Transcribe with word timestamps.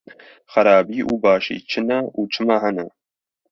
Xerabî 0.51 0.99
û 1.11 1.13
başî 1.23 1.57
çi 1.71 1.81
ne 1.87 1.99
û 2.19 2.21
çima 2.33 2.57
hene? 2.63 2.87